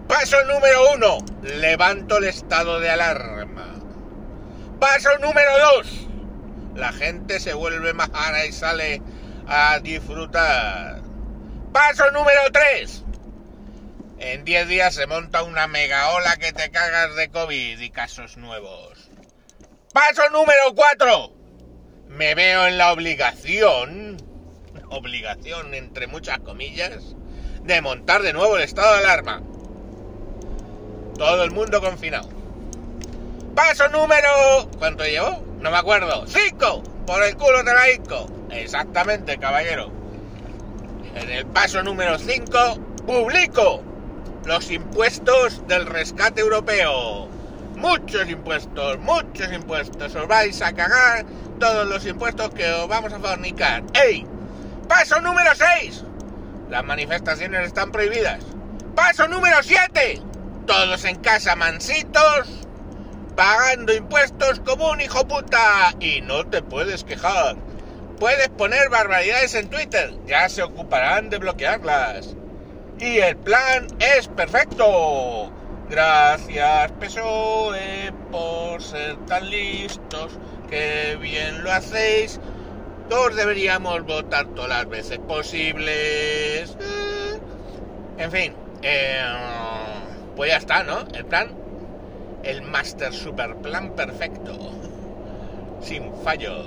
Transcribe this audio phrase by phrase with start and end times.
[0.08, 1.17] Paso número uno.
[1.44, 3.32] Levanto el estado de alarma.
[4.83, 5.87] Paso número dos.
[6.75, 9.02] La gente se vuelve majara y sale
[9.47, 11.02] a disfrutar.
[11.71, 13.02] Paso número tres.
[14.19, 18.35] En 10 días se monta una mega ola que te cagas de COVID y casos
[18.35, 19.09] nuevos.
[19.93, 21.33] Paso número 4.
[22.09, 24.17] Me veo en la obligación,
[24.89, 27.15] obligación entre muchas comillas,
[27.63, 29.43] de montar de nuevo el estado de alarma.
[31.17, 32.33] Todo el mundo confinado.
[33.55, 34.69] Paso número...
[34.79, 35.43] ¿Cuánto llevo?
[35.59, 36.25] No me acuerdo.
[36.27, 36.83] ¡Cinco!
[37.05, 38.27] Por el culo de la ICO.
[38.49, 39.91] Exactamente, caballero.
[41.15, 43.83] En el paso número 5, publico
[44.45, 47.27] los impuestos del rescate europeo.
[47.75, 50.15] Muchos impuestos, muchos impuestos.
[50.15, 51.25] Os vais a cagar
[51.59, 53.83] todos los impuestos que os vamos a fornicar.
[53.93, 54.25] ¡Ey!
[54.87, 56.03] Paso número 6.
[56.69, 58.43] Las manifestaciones están prohibidas.
[58.95, 60.21] Paso número 7.
[60.65, 62.47] Todos en casa mansitos,
[63.36, 65.94] pagando impuestos como un hijo puta.
[66.00, 67.56] Y no te puedes quejar.
[68.20, 70.14] Puedes poner barbaridades en Twitter.
[70.26, 72.36] Ya se ocuparán de bloquearlas.
[72.99, 75.52] Y el plan es perfecto.
[75.89, 80.32] Gracias PSOE por ser tan listos.
[80.70, 82.39] Que bien lo hacéis.
[83.10, 86.77] Todos deberíamos votar todas las veces posibles.
[88.17, 88.55] En fin.
[88.82, 89.22] eh,
[90.36, 90.99] pues ya está, ¿no?
[91.14, 91.52] El plan.
[92.43, 94.54] El Master Super Plan perfecto.
[95.81, 96.65] Sin fallos.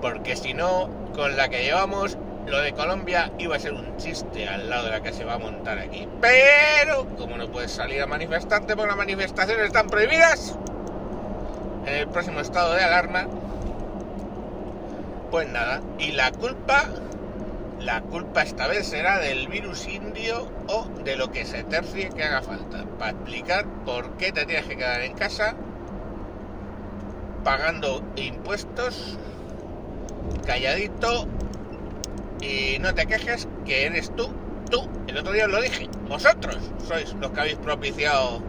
[0.00, 2.16] Porque si no, con la que llevamos,
[2.46, 5.34] lo de Colombia iba a ser un chiste al lado de la que se va
[5.34, 6.08] a montar aquí.
[6.20, 10.56] Pero, como no puedes salir a manifestarte porque las manifestaciones están prohibidas,
[11.86, 13.26] en el próximo estado de alarma,
[15.30, 15.80] pues nada.
[15.98, 16.84] Y la culpa,
[17.80, 22.24] la culpa esta vez será del virus indio o de lo que se tercie que
[22.24, 22.84] haga falta.
[22.98, 25.54] Para explicar por qué te tienes que quedar en casa
[27.44, 29.16] pagando impuestos
[30.46, 31.26] calladito
[32.40, 34.30] y no te quejes que eres tú,
[34.70, 38.42] tú, el otro día os lo dije, vosotros sois los que habéis propiciado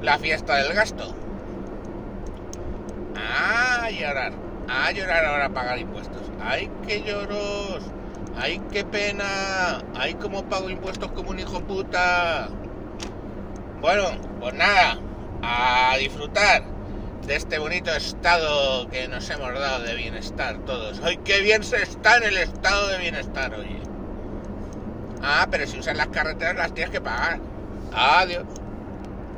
[0.00, 1.14] la fiesta del gasto.
[3.16, 4.32] A llorar,
[4.68, 6.11] a llorar ahora a pagar impuestos.
[6.44, 7.82] ¡Ay, qué lloros!
[8.36, 9.82] ¡Ay, qué pena!
[9.94, 12.48] ¡Ay, cómo pago impuestos como un hijo puta!
[13.80, 14.04] Bueno,
[14.40, 14.98] pues nada,
[15.42, 16.64] a disfrutar
[17.26, 21.00] de este bonito estado que nos hemos dado de bienestar todos.
[21.04, 23.80] ¡Ay, qué bien se está en el estado de bienestar, oye!
[25.22, 27.38] Ah, pero si usas las carreteras las tienes que pagar.
[27.94, 28.44] Adiós.